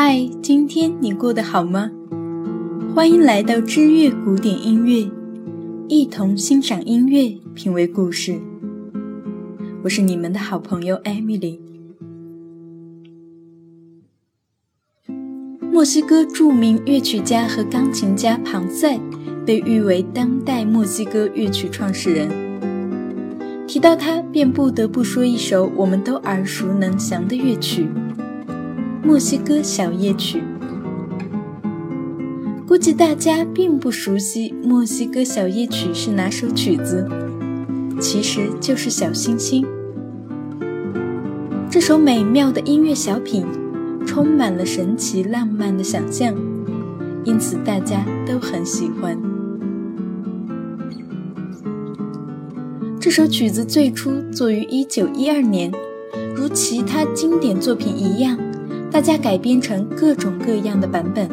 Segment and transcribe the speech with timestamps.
[0.00, 1.90] 嗨，今天你过得好吗？
[2.94, 5.10] 欢迎来到知乐古典音乐，
[5.88, 8.38] 一同欣赏音乐，品味故事。
[9.82, 11.60] 我是你们的好朋友艾米丽。
[15.72, 19.00] 墨西哥著名乐曲家和钢琴家庞塞
[19.44, 22.30] 被誉为当代墨西哥乐曲创始人。
[23.66, 27.88] 提到他，便不得不说一首我们都耳熟能详的乐曲——
[29.02, 30.42] 墨西哥小夜曲。
[32.66, 37.08] 估计大家并不熟悉墨西哥小夜曲是哪首曲子，
[38.00, 39.64] 其实就是《小星星》
[41.70, 43.46] 这首美妙的音乐小品。
[44.06, 46.34] 充满了神奇浪漫的想象，
[47.24, 49.18] 因此大家都很喜欢。
[52.98, 55.72] 这首曲子最初作于1912年，
[56.34, 58.38] 如其他经典作品一样，
[58.90, 61.28] 大家改编成各种各样的版本。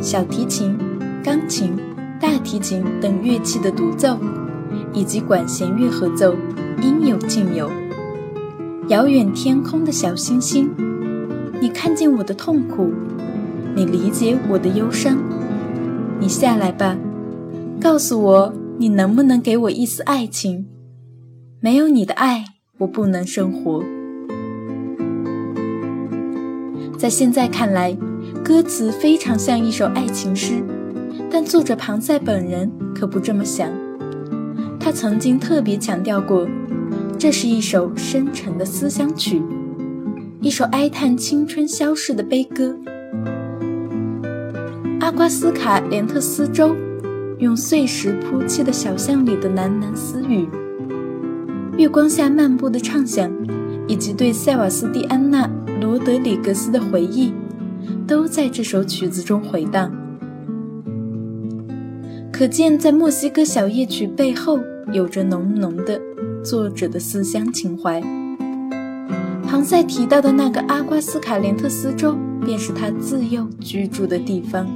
[0.00, 0.78] 小提琴、
[1.22, 1.76] 钢琴、
[2.20, 4.16] 大提琴等乐器的独奏，
[4.92, 6.36] 以及管弦乐合奏，
[6.80, 7.68] 应有尽有。
[8.86, 10.70] 遥远天空的小星星。
[11.60, 12.92] 你看见我的痛苦，
[13.74, 15.18] 你理解我的忧伤，
[16.20, 16.96] 你下来吧，
[17.80, 20.66] 告诉我你能不能给我一丝爱情？
[21.58, 22.44] 没有你的爱，
[22.78, 23.82] 我不能生活。
[26.98, 27.96] 在现在看来，
[28.44, 30.60] 歌词非常像一首爱情诗，
[31.30, 33.70] 但作者庞塞本人可不这么想。
[34.80, 36.48] 他曾经特别强调过，
[37.16, 39.40] 这是一首深沉的思乡曲。
[40.40, 42.76] 一首哀叹青春消逝的悲歌。
[44.98, 46.74] 阿瓜斯卡连特斯州
[47.38, 50.48] 用碎石铺砌的小巷里的喃喃私语，
[51.76, 53.30] 月光下漫步的畅想，
[53.86, 55.46] 以及对塞瓦斯蒂安娜·
[55.80, 57.32] 罗德里格斯的回忆，
[58.06, 59.92] 都在这首曲子中回荡。
[62.32, 64.58] 可见，在墨西哥小夜曲背后，
[64.92, 66.00] 有着浓浓的
[66.44, 68.02] 作者的思乡情怀。
[69.44, 74.66] 庞塞提到的那个阿瓜斯卡连特斯州，便是他自幼居住的地方。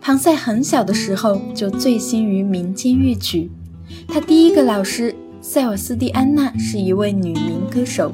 [0.00, 3.50] 庞塞很小的时候就醉心于民间乐曲，
[4.08, 8.12] 他第一个老师塞瓦斯蒂安娜是一位女民歌手。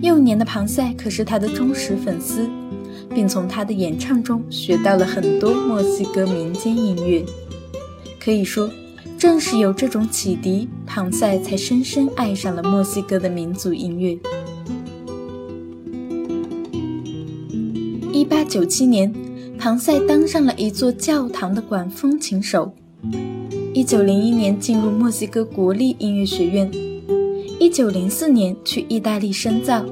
[0.00, 2.48] 幼年的庞塞可是她的忠实粉丝，
[3.14, 7.24] 并从她的演唱中学到了很多墨西哥民间音乐。
[8.20, 8.70] 可以说。
[9.18, 14.18] 正是有这种启迪，庞塞才深深爱上了墨西哥的民族音乐。
[18.12, 19.14] 一八九七年，
[19.56, 22.74] 庞塞当上了一座教堂的管风琴手。
[23.74, 26.70] 一九零一年进入墨西哥国立音乐学院。
[27.58, 29.82] 一九零四年去意大利深造，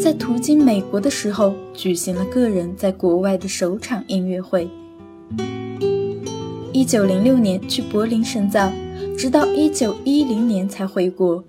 [0.00, 4.70] 在途经美国的时候，举行了个人在国外的首场音乐会。
[6.72, 8.70] 一九零六年去柏林深造，
[9.18, 11.42] 直到一九一零年才回国。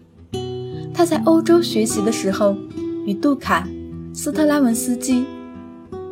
[0.92, 2.56] 他在欧洲学习的时候，
[3.06, 3.70] 与杜卡、
[4.12, 5.24] 斯特拉文斯基、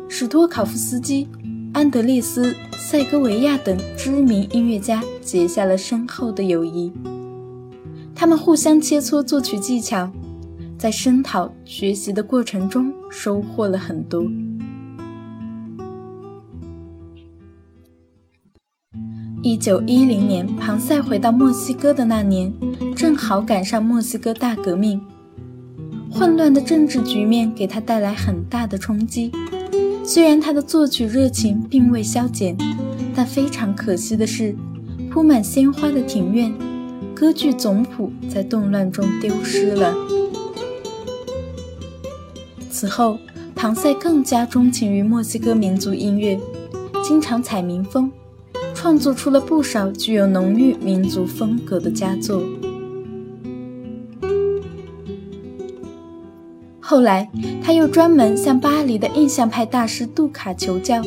[0.08, 1.26] 史托考夫斯基、
[1.72, 6.92] 安德烈斯·塞戈维亚等知名音乐家结下了深厚的友谊。
[8.14, 10.10] 他们互相切磋作曲技巧，
[10.78, 14.24] 在声讨学习的过程中收获了很多。
[19.42, 22.52] 一九一零年，庞塞回到墨西哥的那年，
[22.96, 25.00] 正好赶上墨西哥大革命，
[26.10, 29.30] 混乱的政治局面给他带来很大的冲击。
[30.08, 32.56] 虽然他的作曲热情并未消减，
[33.14, 34.56] 但非常可惜的是，
[35.10, 36.50] 铺满鲜花的庭院，
[37.14, 39.94] 歌剧总谱在动乱中丢失了。
[42.70, 43.18] 此后，
[43.54, 46.40] 庞塞更加钟情于墨西哥民族音乐，
[47.04, 48.10] 经常采民风。
[48.74, 52.42] 创作出了不少具有浓郁民族风格的佳作。
[56.90, 57.28] 后来，
[57.62, 61.02] 他又专门向巴黎的印象派大师杜卡求教，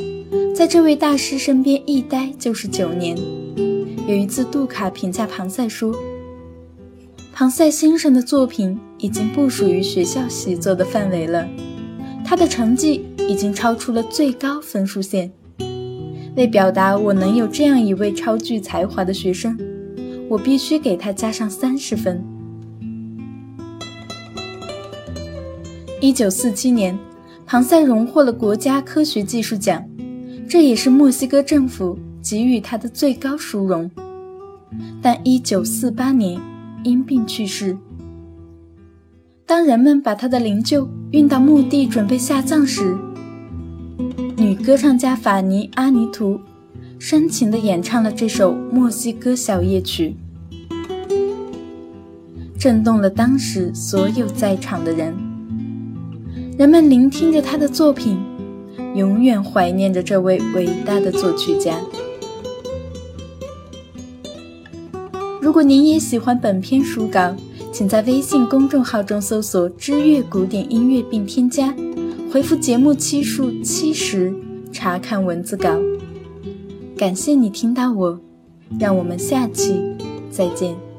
[0.56, 3.18] 在这位大师身边一待就是九年。
[4.06, 5.92] 有一次，杜卡评价庞塞说
[7.34, 11.48] ：“庞塞先生的作品已经不属于学校习作的范围了，
[12.24, 15.32] 他的成绩已经超出了最高分数线。”
[16.38, 19.58] 为表达我能有这样一位超具才华的学生，
[20.30, 22.24] 我必须给他加上三十分。
[26.02, 26.98] 一九四七年，
[27.46, 29.88] 庞塞荣获了国家科学技术奖，
[30.50, 33.90] 这也是墨西哥政府给予他的最高殊荣。
[35.00, 36.42] 但一九四八年
[36.84, 37.78] 因病去世。
[39.46, 42.98] 当人们把他的灵柩运到墓地准备下葬时，
[44.38, 46.40] 女歌唱家法尼阿尼图
[46.98, 50.16] 深情地演唱了这首墨西哥小夜曲，
[52.58, 55.31] 震动了当时所有在场的人。
[56.58, 58.20] 人们聆听着他的作品，
[58.96, 61.80] 永远怀念着这位伟大的作曲家。
[65.42, 67.36] 如果您也喜欢本篇书稿，
[67.72, 71.74] 请在微信公众号中搜索“知乐古典音乐”并添加，
[72.32, 74.34] 回复节目期数七十
[74.72, 75.70] 查看文字稿。
[76.96, 78.20] 感谢你听到我，
[78.80, 79.82] 让我们下期
[80.30, 80.91] 再见。